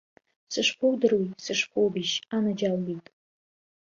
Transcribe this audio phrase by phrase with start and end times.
[0.53, 3.05] Сышԥоудыруеи, сышԥоубеишь, анаџьалбеит?